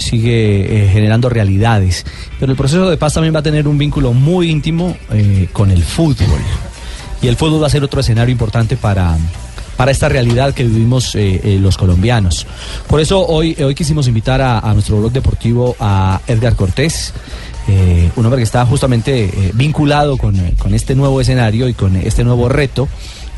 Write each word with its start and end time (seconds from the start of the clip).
sigue 0.00 0.84
eh, 0.84 0.88
generando 0.88 1.28
realidades. 1.28 2.04
Pero 2.38 2.52
el 2.52 2.56
proceso 2.56 2.88
de 2.90 2.96
paz 2.96 3.14
también 3.14 3.34
va 3.34 3.40
a 3.40 3.42
tener 3.42 3.68
un 3.68 3.78
vínculo 3.78 4.12
muy 4.12 4.50
íntimo 4.50 4.96
eh, 5.12 5.48
con 5.52 5.70
el 5.70 5.82
fútbol. 5.82 6.40
Y 7.22 7.28
el 7.28 7.36
fútbol 7.36 7.62
va 7.62 7.66
a 7.66 7.70
ser 7.70 7.84
otro 7.84 8.00
escenario 8.00 8.32
importante 8.32 8.76
para, 8.76 9.16
para 9.76 9.90
esta 9.90 10.08
realidad 10.08 10.54
que 10.54 10.64
vivimos 10.64 11.14
eh, 11.14 11.58
los 11.60 11.76
colombianos. 11.76 12.46
Por 12.86 13.00
eso 13.00 13.26
hoy, 13.26 13.56
hoy 13.62 13.74
quisimos 13.74 14.08
invitar 14.08 14.40
a, 14.40 14.72
nuestro 14.72 14.98
blog 14.98 15.12
deportivo 15.12 15.76
a 15.78 16.20
Edgar 16.26 16.56
Cortés. 16.56 17.12
un 18.16 18.24
hombre 18.24 18.38
que 18.38 18.44
está 18.44 18.64
justamente 18.64 19.52
vinculado 19.54 20.16
con, 20.16 20.34
con 20.58 20.74
este 20.74 20.94
nuevo 20.94 21.20
escenario 21.20 21.68
y 21.68 21.74
con 21.74 21.94
este 21.96 22.24
nuevo 22.24 22.48
reto 22.48 22.88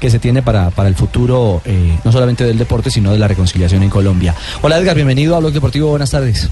que 0.03 0.11
se 0.11 0.19
tiene 0.19 0.43
para, 0.43 0.71
para 0.71 0.89
el 0.89 0.97
futuro, 0.97 1.63
eh, 1.65 1.97
no 2.05 2.11
solamente 2.11 2.43
del 2.43 2.59
deporte, 2.59 2.91
sino 2.91 3.13
de 3.13 3.21
la 3.21 3.29
reconciliación 3.29 3.85
en 3.85 3.89
Colombia. 3.89 4.35
Hola 4.61 4.77
Edgar, 4.77 4.97
bienvenido 4.97 5.37
a 5.37 5.39
Blog 5.39 5.53
Deportivo, 5.53 5.91
buenas 5.91 6.11
tardes. 6.11 6.49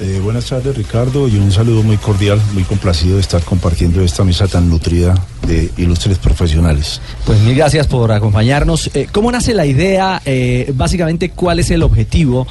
Eh, 0.00 0.18
buenas 0.24 0.46
tardes 0.46 0.74
Ricardo 0.74 1.28
y 1.28 1.36
un 1.36 1.52
saludo 1.52 1.82
muy 1.82 1.98
cordial, 1.98 2.40
muy 2.54 2.62
complacido 2.62 3.16
de 3.16 3.20
estar 3.20 3.42
compartiendo 3.42 4.00
esta 4.00 4.24
mesa 4.24 4.48
tan 4.48 4.70
nutrida 4.70 5.14
de 5.46 5.70
ilustres 5.76 6.16
profesionales. 6.16 7.02
Pues 7.26 7.38
mil 7.40 7.54
gracias 7.54 7.86
por 7.86 8.10
acompañarnos. 8.10 8.90
Eh, 8.94 9.08
¿Cómo 9.12 9.30
nace 9.30 9.52
la 9.52 9.66
idea? 9.66 10.22
Eh, 10.24 10.72
básicamente, 10.74 11.32
¿cuál 11.32 11.58
es 11.58 11.70
el 11.70 11.82
objetivo 11.82 12.46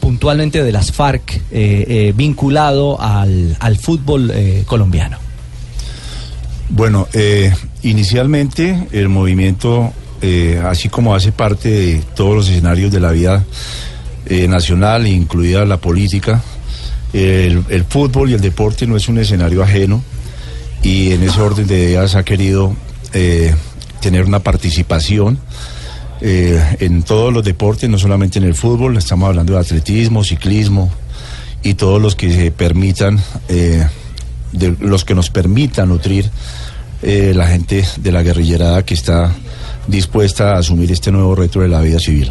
puntualmente 0.00 0.64
de 0.64 0.72
las 0.72 0.90
FARC 0.90 1.38
vinculado 2.14 2.98
al, 2.98 3.58
al 3.60 3.76
fútbol 3.76 4.32
colombiano? 4.64 5.18
Bueno, 6.72 7.08
eh, 7.14 7.52
inicialmente 7.82 8.86
el 8.92 9.08
movimiento, 9.08 9.92
eh, 10.22 10.62
así 10.64 10.88
como 10.88 11.16
hace 11.16 11.32
parte 11.32 11.68
de 11.68 12.02
todos 12.14 12.36
los 12.36 12.48
escenarios 12.48 12.92
de 12.92 13.00
la 13.00 13.10
vida 13.10 13.44
eh, 14.26 14.46
nacional, 14.46 15.08
incluida 15.08 15.64
la 15.64 15.78
política, 15.78 16.40
el, 17.12 17.84
fútbol 17.88 18.30
y 18.30 18.34
el 18.34 18.40
deporte 18.40 18.86
no 18.86 18.96
es 18.96 19.08
un 19.08 19.18
escenario 19.18 19.64
ajeno 19.64 20.00
y 20.80 21.10
en 21.10 21.24
ese 21.24 21.40
orden 21.40 21.66
de 21.66 21.76
ideas 21.76 22.14
ha 22.14 22.22
querido 22.22 22.76
tener 24.00 24.24
una 24.24 24.38
participación 24.38 25.40
en 26.20 27.02
todos 27.02 27.32
los 27.32 27.42
deportes, 27.42 27.90
no 27.90 27.98
solamente 27.98 28.38
en 28.38 28.44
el 28.44 28.54
fútbol, 28.54 28.96
estamos 28.96 29.28
hablando 29.28 29.54
de 29.54 29.58
atletismo, 29.58 30.22
ciclismo 30.22 30.88
y 31.64 31.74
todos 31.74 32.00
los 32.00 32.14
que 32.14 32.32
se 32.32 32.52
permitan, 32.52 33.20
los 34.78 35.04
que 35.04 35.16
nos 35.16 35.30
permitan 35.30 35.88
nutrir 35.88 36.30
eh, 37.02 37.32
la 37.34 37.46
gente 37.46 37.84
de 37.96 38.12
la 38.12 38.22
guerrillerada 38.22 38.84
que 38.84 38.94
está 38.94 39.32
dispuesta 39.86 40.54
a 40.54 40.58
asumir 40.58 40.90
este 40.92 41.10
nuevo 41.10 41.34
reto 41.34 41.60
de 41.60 41.68
la 41.68 41.80
vida 41.80 41.98
civil. 41.98 42.30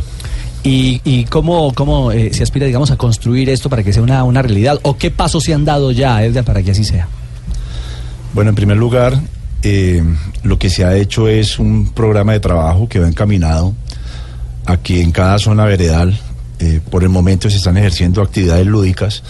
¿Y, 0.63 1.01
y 1.05 1.23
cómo, 1.25 1.73
cómo 1.73 2.11
eh, 2.11 2.33
se 2.33 2.43
aspira, 2.43 2.65
digamos, 2.65 2.91
a 2.91 2.97
construir 2.97 3.49
esto 3.49 3.69
para 3.69 3.83
que 3.83 3.93
sea 3.93 4.03
una, 4.03 4.23
una 4.23 4.41
realidad? 4.41 4.79
¿O 4.83 4.97
qué 4.97 5.09
pasos 5.09 5.43
se 5.43 5.53
han 5.53 5.65
dado 5.65 5.91
ya, 5.91 6.23
Edgar, 6.23 6.43
para 6.43 6.61
que 6.61 6.71
así 6.71 6.83
sea? 6.83 7.07
Bueno, 8.33 8.49
en 8.49 8.55
primer 8.55 8.77
lugar, 8.77 9.19
eh, 9.63 10.03
lo 10.43 10.59
que 10.59 10.69
se 10.69 10.83
ha 10.83 10.95
hecho 10.95 11.27
es 11.27 11.59
un 11.59 11.91
programa 11.93 12.33
de 12.33 12.39
trabajo 12.39 12.89
que 12.89 12.99
va 12.99 13.07
encaminado 13.07 13.73
a 14.65 14.77
que 14.77 15.01
en 15.01 15.11
cada 15.11 15.39
zona 15.39 15.63
veredal, 15.65 16.19
eh, 16.59 16.81
por 16.91 17.03
el 17.03 17.09
momento 17.09 17.49
se 17.49 17.57
están 17.57 17.77
ejerciendo 17.77 18.21
actividades 18.21 18.67
lúdicas, 18.67 19.23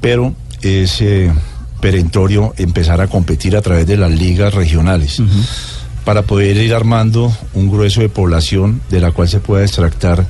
pero 0.00 0.34
es 0.60 1.02
perentorio 1.84 2.54
empezar 2.56 3.02
a 3.02 3.08
competir 3.08 3.54
a 3.58 3.60
través 3.60 3.86
de 3.86 3.98
las 3.98 4.10
ligas 4.10 4.54
regionales 4.54 5.20
para 6.06 6.22
poder 6.22 6.56
ir 6.56 6.72
armando 6.72 7.30
un 7.52 7.70
grueso 7.70 8.00
de 8.00 8.08
población 8.08 8.80
de 8.88 9.00
la 9.00 9.10
cual 9.10 9.28
se 9.28 9.38
pueda 9.38 9.64
extractar 9.64 10.26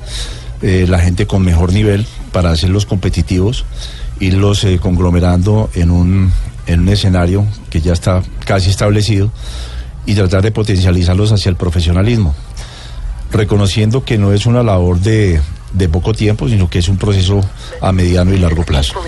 eh, 0.61 0.85
la 0.85 0.99
gente 0.99 1.27
con 1.27 1.43
mejor 1.43 1.71
nivel 1.71 2.05
para 2.33 2.51
hacerlos 2.51 2.85
competitivos, 2.85 3.63
irlos 4.19 4.65
eh, 4.65 4.79
conglomerando 4.81 5.69
en 5.75 5.91
un, 5.91 6.33
en 6.67 6.81
un 6.81 6.89
escenario 6.89 7.47
que 7.69 7.79
ya 7.79 7.93
está 7.93 8.21
casi 8.45 8.69
establecido 8.69 9.31
y 10.05 10.13
tratar 10.13 10.41
de 10.41 10.51
potencializarlos 10.51 11.31
hacia 11.31 11.51
el 11.51 11.55
profesionalismo, 11.55 12.35
reconociendo 13.31 14.03
que 14.03 14.17
no 14.17 14.33
es 14.33 14.45
una 14.45 14.61
labor 14.61 14.99
de, 14.99 15.39
de 15.75 15.89
poco 15.89 16.13
tiempo, 16.13 16.47
sino 16.47 16.69
que 16.69 16.79
es 16.79 16.87
un 16.87 16.97
proceso 16.97 17.41
a 17.81 17.91
mediano 17.91 18.33
y 18.33 18.37
largo 18.37 18.63
plazo. 18.63 18.99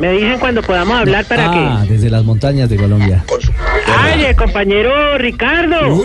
Me 0.00 0.12
dicen 0.12 0.38
cuando 0.38 0.62
podamos 0.62 0.98
hablar 0.98 1.24
para 1.24 1.46
ah, 1.48 1.82
que... 1.86 1.94
desde 1.94 2.10
las 2.10 2.22
montañas 2.22 2.68
de 2.68 2.76
Colombia. 2.76 3.24
¡Ay, 3.98 4.24
el 4.24 4.36
compañero 4.36 5.16
Ricardo! 5.16 6.02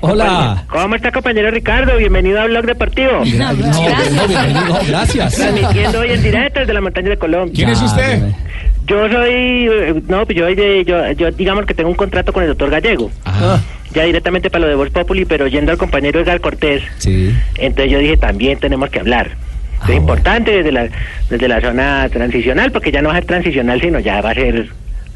Hola. 0.00 0.64
¿Cómo 0.68 0.94
está, 0.94 1.10
compañero 1.10 1.50
Ricardo? 1.50 1.96
Bienvenido 1.96 2.40
a 2.40 2.46
Blog 2.46 2.66
Deportivo. 2.66 3.12
No, 3.36 3.52
no, 3.52 4.26
bienvenido, 4.28 4.78
gracias. 4.88 5.34
Transmitiendo 5.36 6.00
hoy 6.00 6.10
en 6.10 6.22
directo 6.22 6.60
desde 6.60 6.74
la 6.74 6.80
montaña 6.82 7.08
de 7.10 7.16
Colombia. 7.16 7.54
¿Quién 7.54 7.70
es 7.70 7.80
usted? 7.80 8.22
Yo 8.86 9.08
soy... 9.10 9.32
eh, 9.32 10.02
No, 10.08 10.24
pues 10.26 10.36
yo, 10.36 10.44
soy 10.44 10.54
de- 10.54 10.84
yo, 10.84 11.12
yo 11.12 11.30
digamos 11.32 11.64
que 11.66 11.74
tengo 11.74 11.88
un 11.88 11.96
contrato 11.96 12.32
con 12.32 12.42
el 12.42 12.50
doctor 12.50 12.70
Gallego. 12.70 13.10
Ah, 13.24 13.58
Ya 13.96 14.04
directamente 14.04 14.50
para 14.50 14.64
lo 14.64 14.68
de 14.68 14.74
Voz 14.74 14.90
Populi, 14.90 15.24
pero 15.24 15.46
yendo 15.46 15.72
al 15.72 15.78
compañero 15.78 16.20
Edgar 16.20 16.38
Cortés. 16.42 16.82
sí. 16.98 17.34
Entonces 17.56 17.90
yo 17.90 17.98
dije, 17.98 18.18
también 18.18 18.58
tenemos 18.58 18.90
que 18.90 19.00
hablar. 19.00 19.30
Ah, 19.32 19.84
es 19.84 19.86
bueno. 19.86 20.00
importante 20.00 20.50
desde 20.50 20.70
la, 20.70 20.88
desde 21.30 21.48
la 21.48 21.62
zona 21.62 22.06
transicional, 22.12 22.70
porque 22.72 22.92
ya 22.92 23.00
no 23.00 23.08
va 23.08 23.14
a 23.14 23.16
ser 23.16 23.24
transicional, 23.24 23.80
sino 23.80 23.98
ya 23.98 24.20
va 24.20 24.32
a 24.32 24.34
ser 24.34 24.68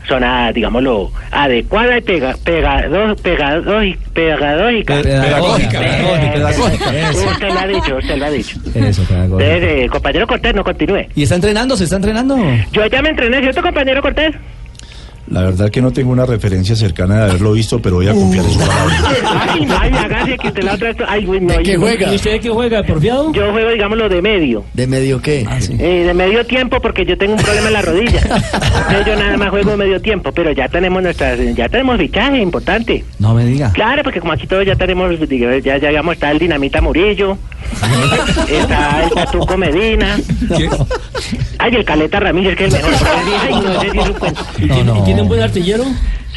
zona, 0.09 0.51
digámoslo, 0.53 1.13
adecuada 1.31 1.99
y 1.99 2.01
pega, 2.01 2.35
pegado, 2.43 3.15
pegado, 3.17 3.85
pedagógica. 4.15 5.03
Pedagógica, 5.03 5.79
pedagógica. 5.79 7.11
Usted 7.13 7.49
lo 7.49 7.61
ha 7.61 7.67
dicho, 7.67 7.97
usted 7.99 8.17
lo 8.17 8.25
ha 8.25 8.31
dicho. 8.31 8.57
Eso, 8.75 9.03
pedagógica. 9.05 9.55
Entonces, 9.55 9.85
eh, 9.85 9.89
compañero 9.91 10.27
Cortés, 10.27 10.55
no 10.55 10.65
continúe. 10.65 11.07
¿Y 11.15 11.25
está 11.25 11.35
entrenando? 11.35 11.77
¿Se 11.77 11.85
está 11.85 11.97
entrenando? 11.97 12.35
Yo 12.73 12.87
ya 12.87 13.03
me 13.03 13.11
entrené, 13.11 13.41
¿cierto, 13.41 13.61
compañero 13.61 14.01
Cortés? 14.01 14.35
La 15.31 15.43
verdad 15.43 15.71
que 15.71 15.81
no 15.81 15.93
tengo 15.93 16.11
una 16.11 16.27
referencia 16.27 16.75
cercana 16.75 17.19
de 17.19 17.31
haberlo 17.31 17.53
visto, 17.53 17.81
pero 17.81 17.97
voy 17.97 18.09
a 18.09 18.13
confiar 18.13 18.45
en 18.45 18.51
su 18.51 18.59
palabra. 18.59 18.97
Ay, 19.49 19.69
ay, 19.81 19.93
hágase 19.93 20.37
que 20.37 20.49
usted 20.49 20.63
la 20.65 20.75
otra... 20.75 20.95
Ay, 21.07 21.25
güey, 21.25 21.41
no, 21.41 21.61
yo, 21.61 21.73
¿Y 21.73 22.15
usted 22.17 22.33
de 22.33 22.41
qué 22.41 22.51
juega? 22.51 22.83
¿Porfiado? 22.83 23.33
yo 23.33 23.53
juego, 23.53 23.71
digámoslo, 23.71 24.09
de 24.09 24.23
medio. 24.23 24.65
¿De 24.75 24.89
medio 24.89 25.23
qué? 25.23 25.47
Ah, 25.49 25.61
sí. 25.61 25.77
Eh, 25.79 26.05
de 26.05 26.15
medio 26.15 26.45
tiempo 26.45 26.81
porque 26.81 27.07
yo 27.07 27.17
tengo 27.17 27.35
un 27.35 27.43
problema 27.43 27.69
en 27.69 27.73
la 27.75 27.83
rodilla. 27.83 28.21
Entonces 28.23 29.07
yo 29.07 29.17
nada 29.17 29.37
más 29.37 29.51
juego 29.51 29.77
medio 29.77 30.01
tiempo, 30.01 30.33
pero 30.33 30.51
ya 30.51 30.69
tenemos 30.69 31.01
nuestras, 31.01 31.39
ya 31.55 31.69
tenemos 31.69 31.97
fichaje 31.99 32.41
importante. 32.41 33.05
No 33.21 33.33
me 33.33 33.45
diga. 33.45 33.73
Claro, 33.73 34.03
porque 34.03 34.19
como 34.19 34.33
aquí 34.33 34.49
todos 34.49 34.67
ya 34.67 34.75
tenemos, 34.75 35.17
digo, 35.29 35.49
ya, 35.59 35.79
ya 35.79 35.89
digamos, 35.91 36.15
está 36.15 36.33
el 36.33 36.41
Dinamita 36.41 36.81
Murillo, 36.81 37.39
está 38.49 39.05
el 39.05 39.11
Patuco 39.11 39.57
Medina, 39.57 40.19
ay, 41.61 41.75
el 41.75 41.85
Caleta 41.85 42.21
Ramírez, 42.21 42.57
que 42.57 42.67
es 42.67 42.75
el 42.75 42.83
mejor. 42.83 42.95
Ay, 43.47 43.55
no, 43.55 43.73
ese 43.73 43.91
sí 43.91 43.99
es 43.99 44.07
un 44.09 44.15
cuento. 44.15 44.47
No, 44.59 44.85
no. 44.85 45.05
¿Tiene 45.05 45.23
un 45.23 45.29
buen 45.29 45.41
artillero? 45.41 45.85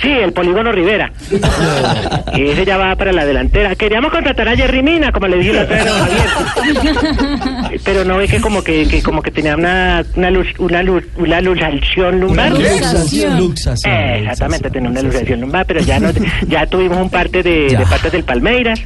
Sí, 0.01 0.09
el 0.09 0.34
Polígono 0.34 0.72
Rivera. 0.72 1.11
Ese 2.33 2.65
ya 2.65 2.77
va 2.77 2.95
para 2.95 3.13
la 3.13 3.25
delantera. 3.25 3.75
Queríamos 3.75 4.12
contratar 4.12 4.50
a 4.50 4.56
Jerry 4.56 4.81
Mina, 4.81 5.12
como 5.12 5.27
le 5.27 5.38
dije 5.38 5.53
la 5.53 5.63
otra 5.63 5.83
vez. 5.83 7.81
Pero 7.83 8.03
no 8.03 8.18
ve 8.18 8.27
que 8.27 8.42
como 8.42 8.63
que, 8.63 8.88
que 8.88 9.03
como 9.03 9.21
que 9.21 9.31
tenía 9.31 9.56
una, 9.56 10.03
una 10.15 10.31
luz, 10.31 10.47
una 10.57 10.81
luz, 10.81 11.03
una 11.15 11.42
luxación 11.42 12.19
lumbar. 12.19 12.51
Luxación. 12.51 13.38
Luxación. 13.38 13.94
Eh, 13.94 14.19
exactamente, 14.21 14.69
tenía 14.71 14.89
una 14.89 15.01
luxación 15.01 15.42
lumbar, 15.42 15.65
pero 15.65 15.80
ya 15.81 16.00
no, 16.00 16.09
ya 16.47 16.65
tuvimos 16.65 16.97
un 16.97 17.09
parte 17.09 17.44
de, 17.44 17.75
de 17.77 17.86
partes 17.86 18.12
del 18.12 18.24
Palmeiras 18.24 18.81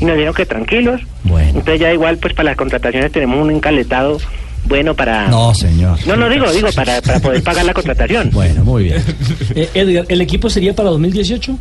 y 0.00 0.04
nos 0.04 0.16
dijeron 0.16 0.34
que 0.34 0.44
tranquilos. 0.44 1.00
Bueno. 1.22 1.50
Entonces 1.50 1.80
ya 1.80 1.92
igual 1.92 2.18
pues 2.18 2.34
para 2.34 2.50
las 2.50 2.56
contrataciones 2.56 3.12
tenemos 3.12 3.40
un 3.40 3.52
encaletado 3.52 4.18
bueno 4.68 4.94
para... 4.94 5.28
No, 5.28 5.54
señor. 5.54 5.98
No, 6.06 6.16
no 6.16 6.28
digo, 6.28 6.50
digo, 6.52 6.68
para, 6.72 7.00
para 7.02 7.20
poder 7.20 7.42
pagar 7.42 7.64
la 7.64 7.74
contratación. 7.78 8.30
Bueno, 8.32 8.64
muy 8.64 8.84
bien. 8.84 9.02
Eh, 9.54 9.68
Edgar, 9.74 10.04
¿el 10.08 10.20
equipo 10.20 10.50
sería 10.50 10.74
para 10.74 10.90
2018? 10.90 11.58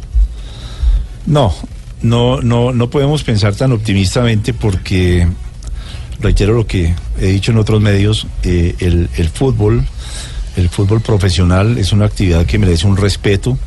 No, 1.25 1.54
no, 2.01 2.42
no, 2.42 2.71
no 2.71 2.89
podemos 2.89 3.24
pensar 3.24 3.56
tan 3.56 3.71
optimistamente 3.71 4.54
porque, 4.54 5.27
reitero 6.19 6.54
lo 6.54 6.68
que 6.68 6.94
he 7.19 7.27
dicho 7.27 7.51
en 7.51 7.57
otros 7.57 7.81
medios, 7.81 8.27
eh, 8.44 8.75
el, 8.80 9.10
el 9.18 9.30
fútbol, 9.30 9.86
el 10.56 10.69
fútbol 10.69 11.01
profesional 11.01 11.77
es 11.77 11.92
una 11.92 12.06
actividad 12.06 12.45
que 12.45 12.57
merece 12.57 12.88
un 12.88 12.98
respeto 12.98 13.57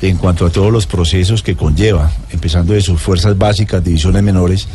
en 0.00 0.16
cuanto 0.16 0.46
a 0.46 0.50
todos 0.50 0.72
los 0.72 0.86
procesos 0.86 1.42
que 1.42 1.56
conlleva, 1.56 2.10
empezando 2.30 2.72
de 2.72 2.80
sus 2.80 3.00
fuerzas 3.00 3.36
básicas, 3.36 3.82
divisiones 3.82 4.22
menores, 4.22 4.68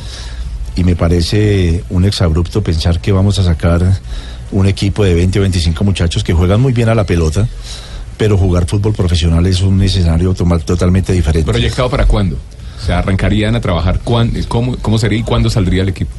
y 0.75 0.83
me 0.83 0.95
parece 0.95 1.83
un 1.89 2.05
exabrupto 2.05 2.63
pensar 2.63 2.99
que 2.99 3.11
vamos 3.11 3.39
a 3.39 3.43
sacar 3.43 3.99
un 4.51 4.67
equipo 4.67 5.03
de 5.03 5.13
20 5.13 5.39
o 5.39 5.41
25 5.41 5.83
muchachos 5.83 6.23
que 6.23 6.33
juegan 6.33 6.61
muy 6.61 6.73
bien 6.73 6.89
a 6.89 6.95
la 6.95 7.05
pelota, 7.05 7.47
pero 8.17 8.37
jugar 8.37 8.65
fútbol 8.65 8.93
profesional 8.93 9.45
es 9.45 9.61
un 9.61 9.81
escenario 9.81 10.33
totalmente 10.33 11.13
diferente. 11.13 11.51
¿Proyectado 11.51 11.89
para 11.89 12.05
cuándo? 12.05 12.37
O 12.83 12.85
sea, 12.85 12.99
arrancarían 12.99 13.55
a 13.55 13.61
trabajar, 13.61 14.01
cuán- 14.03 14.33
¿cómo, 14.49 14.77
¿cómo 14.81 14.97
sería 14.97 15.17
y 15.19 15.23
cuándo 15.23 15.49
saldría 15.49 15.83
el 15.83 15.89
equipo? 15.89 16.11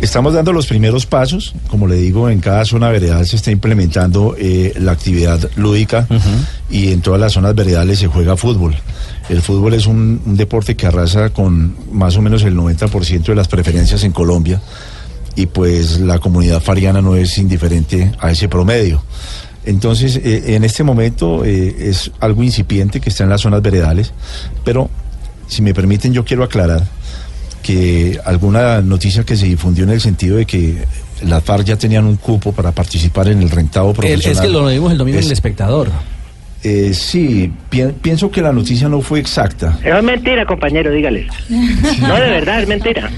Estamos 0.00 0.32
dando 0.34 0.52
los 0.52 0.66
primeros 0.66 1.06
pasos, 1.06 1.54
como 1.68 1.86
le 1.86 1.94
digo, 1.96 2.28
en 2.28 2.40
cada 2.40 2.64
zona 2.64 2.88
veredal 2.88 3.24
se 3.26 3.36
está 3.36 3.50
implementando 3.52 4.34
eh, 4.36 4.72
la 4.80 4.92
actividad 4.92 5.48
lúdica 5.54 6.08
y 6.70 6.92
en 6.92 7.02
todas 7.02 7.20
las 7.20 7.32
zonas 7.34 7.54
veredales 7.54 8.00
se 8.00 8.08
juega 8.08 8.36
fútbol. 8.36 8.74
El 9.28 9.42
fútbol 9.42 9.74
es 9.74 9.86
un, 9.86 10.20
un 10.26 10.36
deporte 10.36 10.74
que 10.74 10.86
arrasa 10.88 11.30
con 11.30 11.76
más 11.92 12.16
o 12.16 12.22
menos 12.22 12.42
el 12.42 12.56
90% 12.56 13.22
de 13.26 13.34
las 13.36 13.46
preferencias 13.46 14.02
en 14.02 14.10
Colombia 14.12 14.60
y 15.36 15.46
pues 15.46 16.00
la 16.00 16.18
comunidad 16.18 16.60
fariana 16.60 17.00
no 17.00 17.14
es 17.14 17.38
indiferente 17.38 18.10
a 18.18 18.30
ese 18.32 18.48
promedio. 18.48 19.04
Entonces, 19.64 20.16
eh, 20.16 20.56
en 20.56 20.64
este 20.64 20.82
momento 20.82 21.44
eh, 21.44 21.76
es 21.78 22.10
algo 22.18 22.42
incipiente 22.42 23.00
que 23.00 23.10
está 23.10 23.22
en 23.22 23.30
las 23.30 23.42
zonas 23.42 23.62
veredales, 23.62 24.12
pero 24.64 24.90
si 25.52 25.62
me 25.62 25.74
permiten 25.74 26.12
yo 26.12 26.24
quiero 26.24 26.42
aclarar 26.44 26.82
que 27.62 28.18
alguna 28.24 28.80
noticia 28.80 29.22
que 29.24 29.36
se 29.36 29.46
difundió 29.46 29.84
en 29.84 29.90
el 29.90 30.00
sentido 30.00 30.36
de 30.36 30.46
que 30.46 30.84
las 31.24 31.44
FARC 31.44 31.64
ya 31.66 31.76
tenían 31.76 32.04
un 32.06 32.16
cupo 32.16 32.52
para 32.52 32.72
participar 32.72 33.28
en 33.28 33.40
el 33.42 33.50
rentado 33.50 33.90
El- 33.90 33.94
profesional. 33.96 34.32
es 34.32 34.40
que 34.40 34.48
lo 34.48 34.66
vimos 34.66 34.90
el 34.92 34.98
domingo 34.98 35.18
en 35.18 35.24
El 35.24 35.30
Espectador. 35.32 35.90
eh, 36.64 36.92
sí, 36.94 37.52
pi- 37.70 37.92
pienso 38.00 38.30
que 38.30 38.40
la 38.42 38.52
noticia 38.52 38.88
no 38.88 39.00
fue 39.00 39.20
exacta. 39.20 39.78
Es 39.84 40.02
mentira, 40.02 40.44
compañero, 40.46 40.90
dígales. 40.90 41.26
No, 41.48 42.14
de 42.14 42.30
verdad, 42.30 42.62
es 42.62 42.68
mentira. 42.68 43.10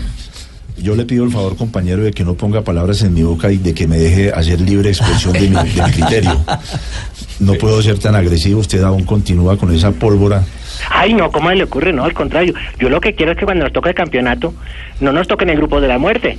Yo 0.76 0.94
le 0.96 1.04
pido 1.06 1.24
el 1.24 1.30
favor, 1.30 1.56
compañero, 1.56 2.02
de 2.02 2.10
que 2.12 2.24
no 2.24 2.34
ponga 2.34 2.62
palabras 2.62 3.00
en 3.02 3.14
mi 3.14 3.22
boca 3.22 3.50
y 3.50 3.58
de 3.58 3.72
que 3.72 3.86
me 3.86 3.96
deje 3.96 4.30
hacer 4.32 4.60
libre 4.60 4.90
expresión 4.90 5.32
de 5.32 5.40
mi, 5.48 5.56
de 5.56 5.62
mi 5.82 5.90
criterio. 5.92 6.44
No 7.40 7.54
puedo 7.54 7.80
ser 7.80 7.98
tan 7.98 8.14
agresivo, 8.14 8.60
usted 8.60 8.82
aún 8.82 9.04
continúa 9.04 9.56
con 9.56 9.74
esa 9.74 9.92
pólvora. 9.92 10.42
Ay, 10.90 11.14
no, 11.14 11.30
¿cómo 11.30 11.50
le 11.50 11.64
ocurre? 11.64 11.92
No, 11.92 12.04
al 12.04 12.12
contrario. 12.14 12.54
Yo 12.78 12.88
lo 12.88 13.00
que 13.00 13.14
quiero 13.14 13.32
es 13.32 13.38
que 13.38 13.44
cuando 13.44 13.64
nos 13.64 13.72
toque 13.72 13.90
el 13.90 13.94
campeonato, 13.94 14.54
no 15.00 15.12
nos 15.12 15.26
toque 15.28 15.44
en 15.44 15.50
el 15.50 15.56
grupo 15.56 15.80
de 15.80 15.88
la 15.88 15.98
muerte. 15.98 16.38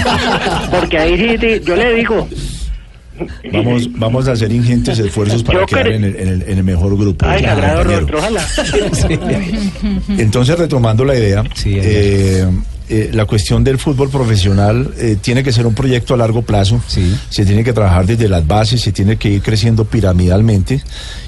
Porque 0.70 0.98
ahí 0.98 1.16
sí, 1.18 1.36
sí, 1.40 1.60
yo 1.64 1.76
le 1.76 1.94
digo. 1.94 2.28
Vamos, 3.50 3.88
vamos 3.98 4.28
a 4.28 4.32
hacer 4.32 4.52
ingentes 4.52 4.98
esfuerzos 4.98 5.42
para 5.42 5.60
Yo 5.60 5.66
quedar 5.66 5.88
en 5.88 6.04
el, 6.04 6.16
en 6.16 6.28
el- 6.28 6.42
en 6.42 6.58
el 6.58 6.64
mejor 6.64 6.98
grupo. 6.98 7.24
Ay, 7.26 7.42
compañero. 7.42 7.84
rostro, 7.84 8.18
ojalá. 8.18 8.42
Entonces, 10.18 10.58
retomando 10.58 11.04
la 11.04 11.14
idea, 11.16 11.42
Sí, 11.54 11.78
eh, 11.80 12.44
eh, 12.88 13.10
la 13.12 13.24
cuestión 13.24 13.64
del 13.64 13.78
fútbol 13.78 14.10
profesional 14.10 14.94
eh, 14.98 15.16
tiene 15.20 15.42
que 15.42 15.52
ser 15.52 15.66
un 15.66 15.74
proyecto 15.74 16.14
a 16.14 16.16
largo 16.16 16.42
plazo. 16.42 16.80
Sí. 16.86 17.16
Se 17.30 17.44
tiene 17.44 17.64
que 17.64 17.72
trabajar 17.72 18.06
desde 18.06 18.28
las 18.28 18.46
bases, 18.46 18.80
se 18.80 18.92
tiene 18.92 19.16
que 19.16 19.28
ir 19.28 19.42
creciendo 19.42 19.84
piramidalmente 19.84 20.82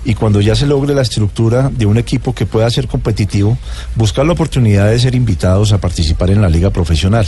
y 0.04 0.14
cuando 0.14 0.40
ya 0.40 0.54
se 0.54 0.66
logre 0.66 0.94
la 0.94 1.02
estructura 1.02 1.70
de 1.74 1.86
un 1.86 1.98
equipo 1.98 2.32
que 2.32 2.46
pueda 2.46 2.70
ser 2.70 2.86
competitivo, 2.86 3.58
buscar 3.96 4.24
la 4.24 4.34
oportunidad 4.34 4.88
de 4.88 5.00
ser 5.00 5.16
invitados 5.16 5.72
a 5.72 5.78
participar 5.78 6.30
en 6.30 6.42
la 6.42 6.48
liga 6.48 6.70
profesional. 6.70 7.26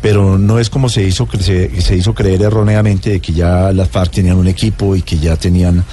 Pero 0.00 0.38
no 0.38 0.58
es 0.58 0.70
como 0.70 0.88
se 0.88 1.02
hizo, 1.02 1.28
se, 1.38 1.82
se 1.82 1.94
hizo 1.94 2.14
creer 2.14 2.40
erróneamente 2.40 3.10
de 3.10 3.20
que 3.20 3.34
ya 3.34 3.70
las 3.72 3.90
FARC 3.90 4.12
tenían 4.12 4.38
un 4.38 4.48
equipo 4.48 4.96
y 4.96 5.02
que 5.02 5.18
ya 5.18 5.36
tenían 5.36 5.84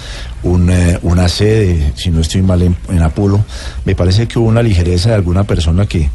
un, 0.44 0.70
eh, 0.70 0.98
una 1.02 1.28
sede, 1.28 1.92
si 1.96 2.10
no 2.10 2.22
estoy 2.22 2.42
mal 2.42 2.62
en, 2.62 2.78
en 2.88 3.02
Apolo. 3.02 3.44
Me 3.84 3.96
parece 3.96 4.26
que 4.26 4.40
hubo 4.40 4.48
una 4.48 4.64
ligereza 4.64 5.10
de 5.10 5.16
alguna 5.16 5.44
persona 5.44 5.86
que 5.86 6.10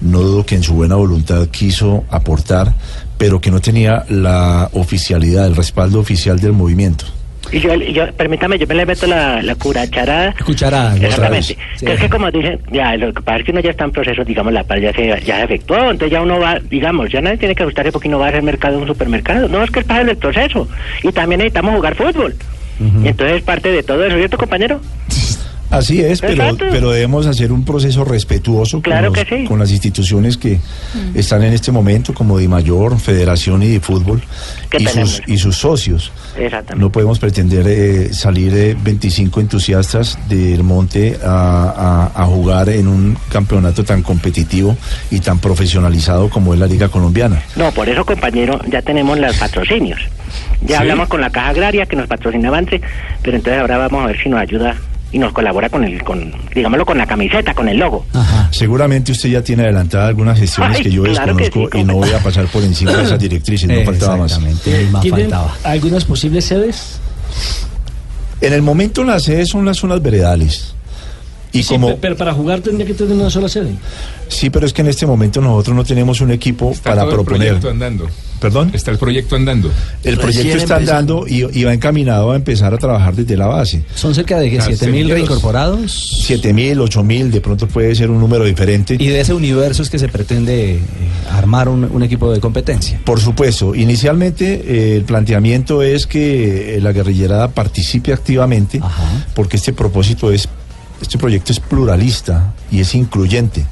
no 0.00 0.20
dudo 0.20 0.46
que 0.46 0.54
en 0.54 0.62
su 0.62 0.74
buena 0.74 0.96
voluntad 0.96 1.46
quiso 1.48 2.04
aportar, 2.10 2.74
pero 3.18 3.40
que 3.40 3.50
no 3.50 3.60
tenía 3.60 4.04
la 4.08 4.68
oficialidad, 4.72 5.46
el 5.46 5.56
respaldo 5.56 6.00
oficial 6.00 6.40
del 6.40 6.52
movimiento. 6.52 7.04
Y 7.52 7.60
yo, 7.60 7.74
y 7.74 7.92
yo, 7.92 8.10
permítame, 8.16 8.58
yo 8.58 8.66
me 8.66 8.74
le 8.74 8.86
meto 8.86 9.06
la, 9.06 9.42
la 9.42 9.54
curacharada. 9.54 10.34
Cucharada, 10.44 10.96
Exactamente. 10.96 11.56
Sí. 11.76 11.86
Que 11.86 11.92
es 11.92 12.00
que 12.00 12.08
como 12.08 12.30
dicen, 12.30 12.58
ya, 12.72 12.96
lo 12.96 13.12
que 13.12 13.22
pasa 13.22 13.38
es 13.38 13.44
que 13.44 13.50
uno 13.52 13.60
ya 13.60 13.70
está 13.70 13.84
en 13.84 13.92
proceso, 13.92 14.24
digamos, 14.24 14.52
la 14.52 14.64
paz 14.64 14.80
ya 14.80 14.92
se, 14.92 15.06
ya 15.24 15.36
se 15.36 15.44
efectuó, 15.44 15.76
entonces 15.90 16.10
ya 16.10 16.22
uno 16.22 16.40
va, 16.40 16.58
digamos, 16.58 17.10
ya 17.10 17.20
nadie 17.20 17.38
tiene 17.38 17.54
que 17.54 17.62
ajustarse 17.62 17.92
porque 17.92 18.08
uno 18.08 18.18
va 18.18 18.26
a 18.26 18.28
hacer 18.30 18.42
mercado 18.42 18.76
en 18.76 18.82
un 18.82 18.88
supermercado. 18.88 19.48
No, 19.48 19.62
es 19.62 19.70
que 19.70 19.80
es 19.80 19.86
parte 19.86 20.04
del 20.04 20.16
proceso. 20.16 20.68
Y 21.02 21.12
también 21.12 21.38
necesitamos 21.38 21.74
jugar 21.74 21.94
fútbol. 21.94 22.34
Y 22.80 23.06
entonces 23.06 23.36
es 23.36 23.42
parte 23.42 23.70
de 23.70 23.84
todo 23.84 24.04
eso, 24.04 24.16
¿cierto, 24.16 24.36
compañero? 24.36 24.80
Así 25.78 26.00
es, 26.00 26.20
pero, 26.20 26.56
pero 26.58 26.90
debemos 26.90 27.26
hacer 27.26 27.52
un 27.52 27.64
proceso 27.64 28.04
respetuoso 28.04 28.80
Claro 28.80 29.08
con, 29.08 29.16
los- 29.18 29.24
que 29.28 29.36
sí. 29.38 29.44
con 29.44 29.58
las 29.58 29.70
instituciones 29.70 30.36
que 30.36 30.58
están 31.14 31.42
en 31.42 31.52
este 31.52 31.72
momento, 31.72 32.14
como 32.14 32.38
Dimayor, 32.38 32.98
Federación 32.98 33.62
y 33.62 33.68
de 33.68 33.80
Fútbol, 33.80 34.22
¿Qué 34.70 34.78
y 34.82 34.86
sus, 34.86 35.22
y 35.26 35.38
sus 35.38 35.56
socios. 35.56 36.12
Exactamente. 36.36 36.76
No 36.84 36.90
podemos 36.90 37.18
pretender 37.18 37.66
eh, 37.68 38.12
salir 38.12 38.52
eh, 38.54 38.76
25 38.82 39.40
entusiastas 39.40 40.18
del 40.28 40.62
monte 40.62 41.18
a, 41.24 42.10
a- 42.14 42.22
a 42.22 42.26
jugar 42.26 42.68
en 42.68 42.88
un 42.88 43.16
campeonato 43.30 43.84
tan 43.84 44.02
competitivo 44.02 44.76
y 45.10 45.20
tan 45.20 45.38
profesionalizado 45.38 46.28
como 46.30 46.54
es 46.54 46.60
la 46.60 46.66
Liga 46.66 46.88
Colombiana. 46.88 47.42
No, 47.56 47.70
por 47.72 47.88
eso, 47.88 48.04
compañero, 48.04 48.60
ya 48.70 48.82
tenemos 48.82 49.18
los 49.18 49.36
patrocinios. 49.36 50.00
Ya 50.62 50.68
¿Sí? 50.76 50.82
hablamos 50.82 51.08
con 51.08 51.20
la 51.20 51.30
Caja 51.30 51.48
Agraria 51.50 51.86
que 51.86 51.96
nos 51.96 52.06
patrocina 52.06 52.48
Avance, 52.48 52.80
pero 53.22 53.36
entonces 53.36 53.60
ahora 53.60 53.78
vamos 53.78 54.04
a 54.04 54.06
ver 54.08 54.22
si 54.22 54.28
nos 54.28 54.40
ayuda 54.40 54.76
y 55.14 55.18
nos 55.20 55.32
colabora 55.32 55.68
con 55.68 55.84
el, 55.84 56.02
con, 56.02 56.32
digámoslo, 56.52 56.84
con 56.84 56.98
la 56.98 57.06
camiseta, 57.06 57.54
con 57.54 57.68
el 57.68 57.78
logo. 57.78 58.04
Ajá. 58.12 58.48
Seguramente 58.50 59.12
usted 59.12 59.28
ya 59.28 59.42
tiene 59.42 59.62
adelantadas 59.62 60.08
algunas 60.08 60.36
gestiones 60.36 60.78
Ay, 60.78 60.82
que 60.82 60.90
yo 60.90 61.04
claro 61.04 61.36
que 61.36 61.44
desconozco 61.44 61.76
sí, 61.76 61.82
y 61.82 61.84
no 61.84 61.94
voy 61.94 62.10
a 62.10 62.18
pasar 62.18 62.46
por 62.46 62.64
encima 62.64 62.92
de 62.94 63.04
esas 63.04 63.20
directrices, 63.20 63.68
no 63.68 63.84
faltaba 63.84 64.16
más. 64.16 64.40
¿Tienen 64.64 65.30
faltaba. 65.30 65.54
algunas 65.62 66.04
posibles 66.04 66.46
sedes? 66.46 66.98
En 68.40 68.52
el 68.52 68.62
momento 68.62 69.04
las 69.04 69.22
sedes 69.22 69.50
son 69.50 69.64
las 69.64 69.76
zonas 69.76 70.02
veredales. 70.02 70.74
Y 71.54 71.62
Sí, 71.62 71.68
como 71.70 71.88
pe- 71.88 71.98
pero 72.00 72.16
para 72.16 72.34
jugar 72.34 72.60
tendría 72.60 72.86
que 72.86 72.92
tener 72.94 73.14
una 73.16 73.30
sola 73.30 73.48
sede. 73.48 73.70
sí, 74.28 74.50
pero 74.50 74.66
es 74.66 74.72
que 74.72 74.82
en 74.82 74.88
este 74.88 75.06
momento 75.06 75.40
nosotros 75.40 75.74
no 75.76 75.84
tenemos 75.84 76.20
un 76.20 76.32
equipo 76.32 76.70
Está 76.72 76.90
para 76.90 77.02
todo 77.02 77.10
el 77.10 77.16
proponer. 77.16 77.46
proyecto 77.48 77.70
andando. 77.70 78.06
Perdón. 78.40 78.70
Está 78.74 78.90
el 78.90 78.98
proyecto 78.98 79.36
andando. 79.36 79.70
El 80.02 80.16
proyecto 80.18 80.26
Recién 80.26 80.58
está 80.58 80.74
empezando. 80.78 81.22
andando 81.22 81.28
y, 81.50 81.60
y 81.60 81.64
va 81.64 81.72
encaminado 81.72 82.32
a 82.32 82.36
empezar 82.36 82.74
a 82.74 82.78
trabajar 82.78 83.14
desde 83.14 83.36
la 83.38 83.46
base. 83.46 83.84
Son 83.94 84.14
cerca 84.14 84.38
de 84.38 84.48
Ah, 84.58 84.64
7 84.66 84.68
mil 84.68 84.78
semilleros. 85.06 85.12
reincorporados. 85.12 86.20
Siete 86.26 86.52
mil, 86.52 86.78
ocho 86.80 87.02
mil, 87.02 87.30
de 87.30 87.40
pronto 87.40 87.66
puede 87.68 87.94
ser 87.94 88.10
un 88.10 88.18
número 88.20 88.44
diferente. 88.44 88.96
Y 88.98 89.06
de 89.06 89.20
ese 89.20 89.32
universo 89.32 89.82
es 89.82 89.88
que 89.88 89.98
se 89.98 90.08
pretende 90.08 90.74
eh, 90.74 90.78
armar 91.30 91.68
un, 91.70 91.84
un 91.84 92.02
equipo 92.02 92.30
de 92.32 92.40
competencia. 92.40 93.00
Por 93.04 93.18
supuesto, 93.20 93.74
inicialmente 93.74 94.62
eh, 94.66 94.96
el 94.96 95.04
planteamiento 95.04 95.82
es 95.82 96.06
que 96.06 96.76
eh, 96.76 96.80
la 96.80 96.92
guerrillerada 96.92 97.48
participe 97.48 98.12
activamente, 98.12 98.78
Ajá. 98.82 99.26
porque 99.34 99.56
este 99.56 99.72
propósito 99.72 100.30
es, 100.32 100.48
este 101.04 101.18
proyecto 101.18 101.52
es 101.52 101.60
pluralista 101.60 102.54
y 102.70 102.80
es 102.80 102.94
incluyente, 102.94 103.64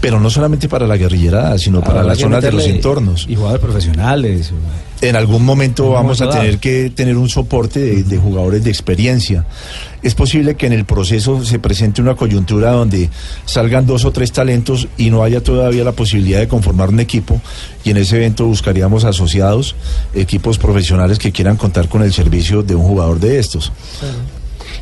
pero 0.00 0.20
no 0.20 0.30
solamente 0.30 0.68
para 0.68 0.86
la 0.86 0.96
guerrillerada, 0.96 1.58
sino 1.58 1.80
para 1.80 2.00
Habrá 2.00 2.08
las 2.10 2.18
zonas 2.18 2.42
de 2.42 2.52
los 2.52 2.66
entornos. 2.66 3.26
Y 3.28 3.34
jugadores 3.34 3.64
profesionales. 3.64 4.52
En 5.00 5.14
algún 5.14 5.44
momento 5.44 5.90
vamos 5.90 6.20
a 6.20 6.28
tener 6.30 6.58
que 6.58 6.90
tener 6.90 7.16
un 7.16 7.28
soporte 7.28 7.78
de, 7.80 8.02
de 8.02 8.18
jugadores 8.18 8.64
de 8.64 8.70
experiencia. 8.70 9.44
Es 10.02 10.14
posible 10.14 10.56
que 10.56 10.66
en 10.66 10.72
el 10.72 10.84
proceso 10.84 11.44
se 11.44 11.58
presente 11.58 12.02
una 12.02 12.16
coyuntura 12.16 12.72
donde 12.72 13.08
salgan 13.44 13.86
dos 13.86 14.04
o 14.04 14.10
tres 14.10 14.32
talentos 14.32 14.88
y 14.96 15.10
no 15.10 15.22
haya 15.22 15.40
todavía 15.42 15.84
la 15.84 15.92
posibilidad 15.92 16.40
de 16.40 16.48
conformar 16.48 16.88
un 16.88 17.00
equipo 17.00 17.40
y 17.84 17.90
en 17.90 17.96
ese 17.96 18.16
evento 18.16 18.46
buscaríamos 18.46 19.04
asociados, 19.04 19.74
equipos 20.14 20.58
profesionales 20.58 21.18
que 21.18 21.32
quieran 21.32 21.56
contar 21.56 21.88
con 21.88 22.02
el 22.02 22.12
servicio 22.12 22.62
de 22.62 22.74
un 22.74 22.82
jugador 22.82 23.20
de 23.20 23.38
estos. 23.38 23.72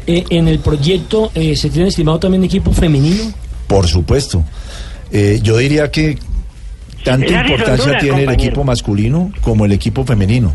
Eh, 0.07 0.25
en 0.31 0.49
el 0.49 0.59
proyecto 0.61 1.31
eh, 1.35 1.57
se 1.57 1.69
tiene 1.71 1.89
estimado 1.89 2.19
también 2.19 2.45
equipo 2.45 2.73
femenino. 2.73 3.25
Por 3.67 3.87
supuesto. 3.89 4.45
Eh, 5.11 5.41
yo 5.43 5.57
diría 5.59 5.91
que 5.91 6.19
tanta 7.05 7.27
importancia 7.27 7.99
tiene 7.99 8.23
el 8.25 8.31
equipo 8.31 8.63
masculino 8.65 9.33
como 9.41 9.65
el 9.65 9.73
equipo 9.73 10.05
femenino. 10.05 10.55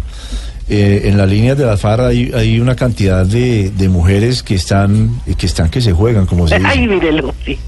Eh, 0.69 1.01
en 1.09 1.17
las 1.17 1.29
líneas 1.29 1.57
de 1.57 1.65
la 1.65 1.75
FAR 1.75 1.99
hay, 2.01 2.31
hay 2.33 2.59
una 2.61 2.75
cantidad 2.77 3.25
de, 3.25 3.71
de 3.71 3.89
mujeres 3.89 4.41
que 4.41 4.55
están 4.55 5.19
que 5.37 5.45
están 5.45 5.69
que 5.69 5.81
se 5.81 5.91
juegan, 5.91 6.25
como 6.25 6.47
se 6.47 6.55
Ay, 6.55 6.81
dice. 6.81 6.87
mírelo, 6.87 7.33
sí. 7.45 7.59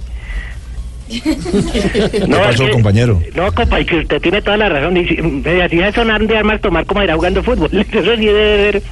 ¿Qué 1.09 2.23
No, 2.27 2.37
pasó, 2.37 2.65
que- 2.65 2.71
compañero? 2.71 3.21
No, 3.35 3.51
compa, 3.53 3.81
y 3.81 3.85
que 3.85 3.97
usted 3.99 4.21
tiene 4.21 4.41
toda 4.41 4.57
la 4.57 4.69
razón. 4.69 4.95
Y 4.97 5.05
si, 5.05 5.21
me 5.21 5.63
hacía 5.63 5.91
sonar 5.91 6.25
de 6.25 6.37
armas 6.37 6.61
tomar 6.61 6.85
como 6.85 7.03
irá 7.03 7.15
jugando 7.15 7.43
fútbol. 7.43 7.69
Eso 7.91 8.15
sí 8.15 8.25
debe 8.25 8.71
ser. 8.71 8.83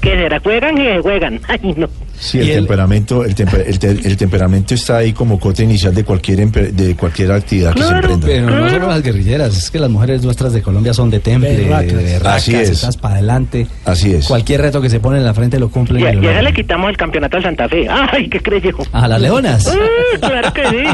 Que 0.00 0.10
será? 0.10 0.38
¿Juegan 0.40 0.78
y 0.78 1.02
juegan? 1.02 1.40
Ay, 1.48 1.74
no. 1.76 1.88
Sí, 2.18 2.38
el 2.40 2.54
temperamento, 2.54 3.24
el, 3.24 3.34
temper- 3.34 3.64
el, 3.66 3.78
te- 3.78 3.90
el 3.90 4.16
temperamento 4.16 4.74
está 4.74 4.98
ahí 4.98 5.12
como 5.12 5.38
cota 5.38 5.62
inicial 5.62 5.94
de 5.94 6.02
cualquier 6.04 6.40
empe- 6.40 6.70
de 6.72 6.96
cualquier 6.96 7.32
actividad 7.32 7.74
que 7.74 7.82
se 7.82 7.88
emprenda. 7.90 8.26
Pero 8.26 8.50
no 8.50 8.70
solo 8.70 8.86
las 8.88 9.02
guerrilleras, 9.02 9.56
es 9.56 9.70
que 9.70 9.78
las 9.78 9.90
mujeres 9.90 10.22
nuestras 10.22 10.52
de 10.52 10.62
Colombia 10.62 10.94
son 10.94 11.10
de 11.10 11.20
temple, 11.20 11.54
de, 11.56 11.64
Berracas. 11.64 11.92
de 11.96 12.02
berracas, 12.04 12.36
Así 12.42 12.54
es. 12.54 12.70
estás 12.70 12.96
para 12.96 13.14
adelante. 13.16 13.66
Así 13.84 14.12
es. 14.14 14.26
Cualquier 14.26 14.62
reto 14.62 14.80
que 14.80 14.88
se 14.90 14.98
pone 15.00 15.18
en 15.18 15.24
la 15.24 15.34
frente 15.34 15.58
lo 15.58 15.68
cumplen. 15.70 16.00
Y, 16.00 16.04
y 16.04 16.06
a- 16.06 16.12
lo 16.14 16.22
y 16.22 16.26
a 16.26 16.32
esa 16.32 16.42
le 16.42 16.52
quitamos 16.54 16.90
el 16.90 16.96
campeonato 16.96 17.36
al 17.36 17.42
Santa 17.42 17.68
Fe. 17.68 17.86
Ay, 17.88 18.28
¿qué 18.28 18.40
creyó? 18.40 18.76
A 18.92 19.06
las 19.08 19.20
leonas. 19.20 19.66
Ah, 19.68 20.18
claro 20.20 20.52
que 20.52 20.66
sí. 20.68 20.84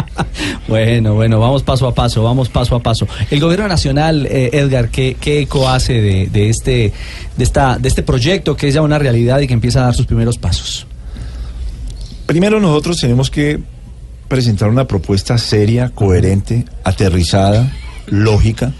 Bueno, 0.68 1.14
bueno, 1.14 1.40
vamos 1.40 1.62
paso 1.62 1.86
a 1.88 1.94
paso, 1.94 2.22
vamos 2.22 2.48
paso 2.48 2.76
a 2.76 2.80
paso. 2.80 3.06
El 3.30 3.40
gobierno 3.40 3.66
nacional, 3.68 4.26
eh, 4.30 4.50
Edgar, 4.52 4.88
¿qué, 4.88 5.16
qué 5.20 5.40
eco 5.40 5.68
hace 5.68 5.94
de, 6.00 6.26
de 6.28 6.48
este, 6.48 6.92
de, 7.36 7.44
esta, 7.44 7.76
de 7.78 7.88
este 7.88 8.02
proyecto 8.02 8.56
que 8.56 8.68
es 8.68 8.74
ya 8.74 8.82
una 8.82 8.98
realidad 8.98 9.40
y 9.40 9.46
que 9.46 9.54
empieza 9.54 9.80
a 9.80 9.84
dar 9.86 9.94
sus 9.94 10.06
primeros 10.06 10.38
pasos? 10.38 10.79
Primero 12.30 12.60
nosotros 12.60 12.96
tenemos 12.98 13.28
que 13.28 13.58
presentar 14.28 14.68
una 14.68 14.86
propuesta 14.86 15.36
seria, 15.36 15.88
coherente, 15.88 16.64
aterrizada, 16.84 17.72
lógica. 18.06 18.72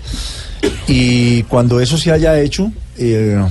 Y 0.86 1.42
cuando 1.42 1.80
eso 1.80 1.98
se 1.98 2.12
haya 2.12 2.38
hecho, 2.38 2.70
eh, 2.96 3.44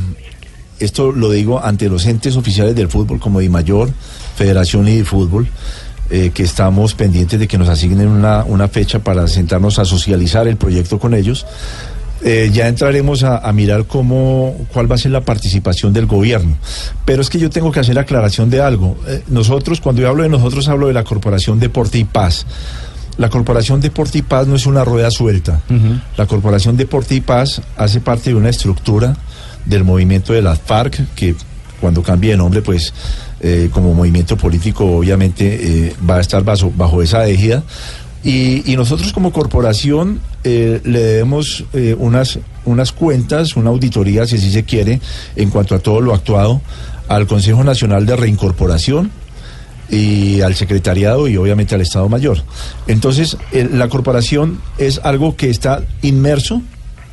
esto 0.79 1.11
lo 1.11 1.29
digo 1.31 1.61
ante 1.61 1.89
los 1.89 2.05
entes 2.05 2.37
oficiales 2.37 2.77
del 2.77 2.87
fútbol 2.87 3.19
como 3.19 3.41
Mayor, 3.41 3.91
Federación 4.37 4.87
y 4.87 5.03
Fútbol, 5.03 5.49
eh, 6.09 6.31
que 6.33 6.43
estamos 6.43 6.93
pendientes 6.93 7.37
de 7.37 7.49
que 7.49 7.57
nos 7.57 7.67
asignen 7.67 8.07
una 8.07 8.67
fecha 8.69 8.99
para 8.99 9.27
sentarnos 9.27 9.79
a 9.79 9.85
socializar 9.85 10.47
el 10.47 10.55
proyecto 10.55 10.97
con 10.97 11.13
ellos. 11.13 11.45
Eh, 12.21 12.49
ya 12.51 12.67
entraremos 12.67 13.23
a, 13.23 13.37
a 13.37 13.53
mirar 13.53 13.85
cómo, 13.85 14.53
cuál 14.73 14.91
va 14.91 14.95
a 14.95 14.97
ser 14.97 15.11
la 15.11 15.21
participación 15.21 15.93
del 15.93 16.05
gobierno. 16.05 16.57
Pero 17.05 17.21
es 17.21 17.29
que 17.29 17.39
yo 17.39 17.49
tengo 17.49 17.71
que 17.71 17.79
hacer 17.79 17.97
aclaración 17.97 18.49
de 18.49 18.61
algo. 18.61 18.97
Eh, 19.07 19.23
nosotros, 19.27 19.79
cuando 19.79 20.01
yo 20.01 20.09
hablo 20.09 20.23
de 20.23 20.29
nosotros, 20.29 20.67
hablo 20.67 20.87
de 20.87 20.93
la 20.93 21.05
Corporación 21.05 21.59
Deporte 21.59 21.97
y 21.97 22.03
Paz. 22.03 22.45
La 23.17 23.29
Corporación 23.29 23.79
Deporte 23.79 24.17
y 24.17 24.21
Paz 24.21 24.47
no 24.47 24.55
es 24.55 24.65
una 24.65 24.83
rueda 24.83 25.11
suelta. 25.11 25.61
La 26.17 26.25
Corporación 26.25 26.77
Deporte 26.77 27.15
y 27.15 27.21
Paz 27.21 27.61
hace 27.77 27.99
parte 27.99 28.29
de 28.29 28.35
una 28.35 28.49
estructura 28.49 29.15
del 29.65 29.83
movimiento 29.83 30.31
de 30.33 30.41
las 30.41 30.59
FARC, 30.59 31.13
que 31.15 31.35
cuando 31.81 32.01
cambie 32.01 32.31
de 32.31 32.37
nombre, 32.37 32.61
pues 32.61 32.93
eh, 33.41 33.69
como 33.73 33.93
movimiento 33.93 34.37
político, 34.37 34.85
obviamente 34.85 35.93
va 36.09 36.15
a 36.17 36.21
estar 36.21 36.43
bajo, 36.43 36.71
bajo 36.75 37.01
esa 37.01 37.27
égida. 37.27 37.63
Y, 38.23 38.69
y 38.71 38.75
nosotros 38.75 39.13
como 39.13 39.31
corporación 39.31 40.19
eh, 40.43 40.81
le 40.83 40.99
debemos 40.99 41.63
eh, 41.73 41.95
unas, 41.97 42.39
unas 42.65 42.91
cuentas, 42.91 43.55
una 43.55 43.69
auditoría, 43.69 44.25
si 44.27 44.35
así 44.35 44.51
se 44.51 44.63
quiere, 44.63 44.99
en 45.37 45.49
cuanto 45.49 45.73
a 45.75 45.79
todo 45.79 46.01
lo 46.01 46.13
actuado 46.13 46.61
al 47.07 47.27
Consejo 47.27 47.63
Nacional 47.63 48.05
de 48.05 48.15
Reincorporación 48.17 49.09
y 49.89 50.41
al 50.41 50.53
secretariado 50.53 51.27
y 51.27 51.37
obviamente 51.37 51.73
al 51.75 51.81
Estado 51.81 52.09
Mayor. 52.09 52.43
Entonces, 52.87 53.37
el- 53.51 53.79
la 53.79 53.87
corporación 53.87 54.59
es 54.77 54.99
algo 55.03 55.35
que 55.35 55.49
está 55.49 55.83
inmerso 56.01 56.61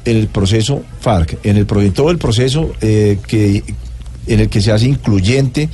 en 0.05 0.17
el 0.19 0.27
proceso 0.29 0.83
FARC, 1.01 1.39
en, 1.45 1.57
el, 1.57 1.67
en 1.71 1.93
todo 1.93 2.11
el 2.11 2.19
proceso 2.19 2.73
eh, 2.81 3.19
que 3.27 3.63
en 4.27 4.41
el 4.41 4.49
que 4.49 4.61
se 4.61 4.73
hace 4.73 4.87
incluyente 4.87 5.69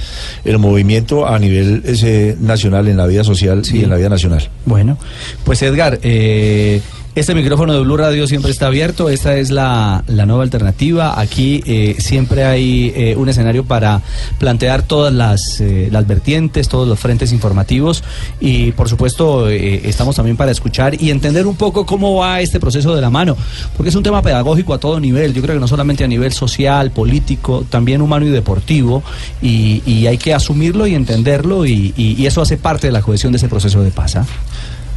el 0.44 0.58
movimiento 0.58 1.26
a 1.26 1.38
nivel 1.38 1.82
ese, 1.84 2.36
nacional 2.40 2.88
en 2.88 2.96
la 2.96 3.06
vida 3.06 3.24
social 3.24 3.62
y 3.72 3.84
en 3.84 3.90
la 3.90 3.96
vida 3.96 4.08
nacional. 4.08 4.48
Bueno, 4.66 4.98
pues 5.44 5.62
Edgar, 5.62 5.98
eh, 6.02 6.80
este 7.14 7.34
micrófono 7.34 7.74
de 7.74 7.80
Blue 7.80 7.98
Radio 7.98 8.26
siempre 8.26 8.50
está 8.50 8.68
abierto, 8.68 9.10
esta 9.10 9.36
es 9.36 9.50
la, 9.50 10.02
la 10.06 10.24
nueva 10.24 10.44
alternativa, 10.44 11.20
aquí 11.20 11.62
eh, 11.66 11.96
siempre 11.98 12.44
hay 12.44 12.90
eh, 12.96 13.16
un 13.16 13.28
escenario 13.28 13.64
para 13.64 14.00
plantear 14.38 14.82
todas 14.82 15.12
las, 15.12 15.60
eh, 15.60 15.88
las 15.92 16.06
vertientes, 16.06 16.68
todos 16.70 16.88
los 16.88 16.98
frentes 16.98 17.30
informativos. 17.32 18.02
Y 18.40 18.72
por 18.72 18.88
supuesto 18.88 19.50
eh, 19.50 19.82
estamos 19.84 20.16
también 20.16 20.38
para 20.38 20.52
escuchar 20.52 21.00
y 21.02 21.10
entender 21.10 21.46
un 21.46 21.56
poco 21.56 21.84
cómo 21.84 22.14
va 22.14 22.40
este 22.40 22.58
proceso 22.58 22.94
de 22.94 23.02
la 23.02 23.10
mano, 23.10 23.36
porque 23.76 23.90
es 23.90 23.94
un 23.94 24.02
tema 24.02 24.22
pedagógico 24.22 24.72
a 24.72 24.78
todo 24.80 24.98
nivel, 24.98 25.34
yo 25.34 25.42
creo 25.42 25.54
que 25.56 25.60
no 25.60 25.68
solamente 25.68 26.04
a 26.04 26.08
nivel 26.08 26.32
social, 26.32 26.92
político, 26.92 27.66
también 27.68 28.00
humano 28.00 28.24
y 28.24 28.30
deportivo. 28.30 29.02
Y, 29.42 29.82
y 29.84 30.06
hay 30.06 30.16
que 30.16 30.32
asumirlo 30.32 30.86
y 30.86 30.94
entenderlo 30.94 31.66
y, 31.66 31.92
y- 31.94 32.14
y 32.18 32.26
eso 32.26 32.40
hace 32.40 32.56
parte 32.56 32.86
de 32.86 32.92
la 32.94 33.02
cohesión 33.02 33.32
de 33.32 33.36
ese 33.36 33.48
proceso 33.50 33.82
de 33.82 33.90
paz. 33.90 34.16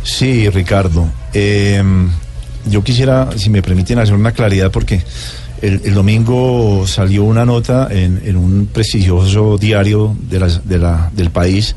Sí, 0.06 0.48
Ricardo. 0.52 1.10
Eh, 1.34 1.84
yo 2.70 2.84
quisiera, 2.84 3.30
si 3.36 3.50
me 3.50 3.62
permiten, 3.64 3.98
hacer 4.00 4.14
una 4.14 4.32
claridad 4.32 4.72
porque 4.72 5.02
el, 5.62 5.94
domingo 5.96 6.86
salió 6.86 7.24
una 7.24 7.44
nota 7.44 7.88
en, 7.90 8.38
un 8.38 8.68
prestigioso 8.72 9.58
diario 9.58 10.16
de 10.30 10.78
la- 10.78 11.10
del 11.12 11.32
país 11.32 11.76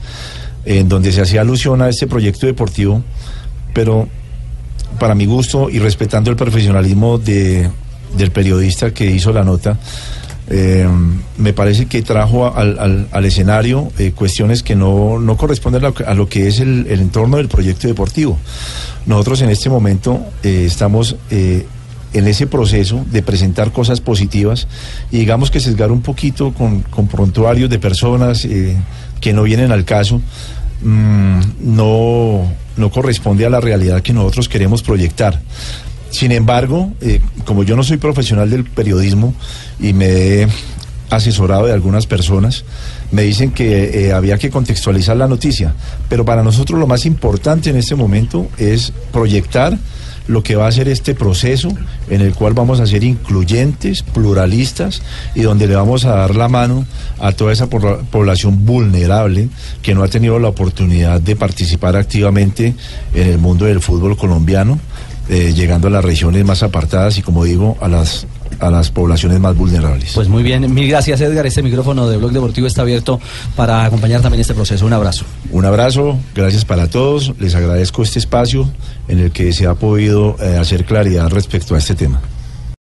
en 0.66 0.88
donde 0.90 1.10
se 1.12 1.22
hacía 1.22 1.40
alusión 1.40 1.80
a 1.80 1.88
este 1.88 2.06
proyecto 2.06 2.46
deportivo, 2.46 3.02
pero 3.72 4.06
para 4.98 5.14
mi 5.14 5.24
gusto 5.24 5.70
y 5.70 5.78
respetando 5.78 6.30
el 6.30 6.36
profesionalismo 6.36 7.16
de, 7.16 7.70
del 8.16 8.30
periodista 8.30 8.92
que 8.92 9.10
hizo 9.10 9.32
la 9.32 9.44
nota, 9.44 9.78
eh, 10.50 10.88
me 11.36 11.52
parece 11.52 11.86
que 11.86 12.02
trajo 12.02 12.54
al, 12.54 12.78
al- 13.12 13.24
escenario 13.24 13.92
eh, 13.98 14.12
cuestiones 14.14 14.62
que 14.62 14.74
no, 14.76 15.18
no 15.18 15.36
corresponden 15.36 15.84
a 15.84 15.88
lo, 15.88 15.94
que- 15.94 16.04
es 16.48 16.60
el, 16.60 16.86
entorno 16.90 17.36
del 17.36 17.48
proyecto 17.48 17.86
deportivo. 17.88 18.38
Nosotros 19.06 19.42
en 19.42 19.50
este 19.50 19.68
momento 19.70 20.20
eh, 20.42 20.64
estamos 20.66 21.16
eh, 21.30 21.66
en 22.14 22.26
ese 22.26 22.46
proceso 22.46 23.04
de 23.10 23.22
presentar 23.22 23.72
cosas 23.72 24.00
positivas 24.00 24.66
y 25.10 25.18
digamos 25.18 25.50
que 25.50 25.60
sesgar 25.60 25.92
un 25.92 26.00
poquito 26.00 26.52
con, 26.54 26.80
con 26.82 27.06
prontuarios 27.08 27.68
de 27.68 27.78
personas 27.78 28.46
que 29.20 29.32
no 29.34 29.42
vienen 29.42 29.72
al 29.72 29.84
caso. 29.84 30.22
mm, 30.82 31.40
no, 31.60 32.50
no 32.78 32.90
corresponde 32.90 33.44
a 33.44 33.50
la 33.50 33.60
realidad 33.60 34.00
que 34.02 34.12
nosotros 34.14 34.48
queremos 34.48 34.82
proyectar. 34.82 35.40
Sin 36.10 36.32
embargo, 36.32 36.92
eh, 37.00 37.20
como 37.44 37.62
yo 37.64 37.76
no 37.76 37.82
soy 37.82 37.98
profesional 37.98 38.50
del 38.50 38.64
periodismo 38.64 39.34
y 39.78 39.92
me 39.92 40.06
he 40.42 40.48
asesorado 41.10 41.66
de 41.66 41.72
algunas 41.72 42.06
personas, 42.06 42.64
me 43.12 43.22
dicen 43.22 43.50
que 43.50 44.06
eh, 44.08 44.12
había 44.12 44.36
que 44.38 44.50
contextualizar 44.50 45.16
la 45.16 45.26
noticia. 45.26 45.74
Pero 46.08 46.24
para 46.24 46.42
nosotros 46.42 46.78
lo 46.78 46.86
más 46.86 47.06
importante 47.06 47.70
en 47.70 47.76
este 47.76 47.94
momento 47.94 48.48
es 48.58 48.92
proyectar 49.12 49.78
lo 50.26 50.42
que 50.42 50.56
va 50.56 50.66
a 50.66 50.72
ser 50.72 50.88
este 50.88 51.14
proceso 51.14 51.70
en 52.10 52.20
el 52.20 52.34
cual 52.34 52.52
vamos 52.52 52.80
a 52.80 52.86
ser 52.86 53.02
incluyentes, 53.02 54.02
pluralistas 54.02 55.00
y 55.34 55.40
donde 55.40 55.66
le 55.66 55.74
vamos 55.74 56.04
a 56.04 56.10
dar 56.16 56.34
la 56.36 56.48
mano 56.48 56.84
a 57.18 57.32
toda 57.32 57.50
esa 57.54 57.70
pobla- 57.70 58.00
población 58.10 58.66
vulnerable 58.66 59.48
que 59.80 59.94
no 59.94 60.02
ha 60.02 60.08
tenido 60.08 60.38
la 60.38 60.48
oportunidad 60.48 61.18
de 61.22 61.34
participar 61.34 61.96
activamente 61.96 62.74
en 63.14 63.28
el 63.28 63.38
mundo 63.38 63.64
del 63.64 63.80
fútbol 63.80 64.18
colombiano, 64.18 64.78
eh, 65.28 65.52
llegando 65.54 65.88
a 65.88 65.90
las 65.90 66.04
regiones 66.04 66.44
más 66.44 66.62
apartadas 66.62 67.18
y 67.18 67.22
como 67.22 67.44
digo, 67.44 67.76
a 67.80 67.88
las, 67.88 68.26
a 68.60 68.70
las 68.70 68.90
poblaciones 68.90 69.40
más 69.40 69.56
vulnerables. 69.56 70.12
Pues 70.14 70.28
muy 70.28 70.42
bien, 70.42 70.72
mil 70.72 70.88
gracias 70.88 71.20
Edgar. 71.20 71.46
Este 71.46 71.62
micrófono 71.62 72.08
de 72.08 72.16
Blog 72.16 72.32
Deportivo 72.32 72.66
está 72.66 72.82
abierto 72.82 73.20
para 73.56 73.84
acompañar 73.84 74.20
también 74.20 74.40
este 74.40 74.54
proceso. 74.54 74.86
Un 74.86 74.92
abrazo. 74.92 75.24
Un 75.50 75.64
abrazo, 75.64 76.18
gracias 76.34 76.64
para 76.64 76.88
todos, 76.88 77.34
les 77.38 77.54
agradezco 77.54 78.02
este 78.02 78.18
espacio 78.18 78.68
en 79.08 79.18
el 79.18 79.30
que 79.30 79.52
se 79.52 79.66
ha 79.66 79.74
podido 79.74 80.36
eh, 80.40 80.56
hacer 80.56 80.84
claridad 80.84 81.28
respecto 81.30 81.74
a 81.74 81.78
este 81.78 81.94
tema. 81.94 82.20